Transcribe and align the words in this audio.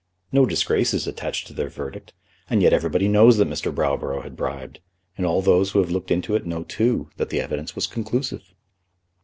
No 0.31 0.47
disgrace 0.47 0.95
is 0.95 1.05
attached 1.05 1.45
to 1.45 1.53
their 1.53 1.69
verdict, 1.69 2.11
and 2.49 2.63
yet 2.63 2.73
everybody 2.73 3.07
knows 3.07 3.37
that 3.37 3.47
Mr. 3.47 3.71
Browborough 3.71 4.23
had 4.23 4.35
bribed, 4.35 4.79
and 5.15 5.27
all 5.27 5.43
those 5.43 5.69
who 5.73 5.79
have 5.79 5.91
looked 5.91 6.09
into 6.09 6.33
it 6.35 6.43
know, 6.43 6.63
too, 6.63 7.11
that 7.17 7.29
the 7.29 7.39
evidence 7.39 7.75
was 7.75 7.85
conclusive." 7.85 8.51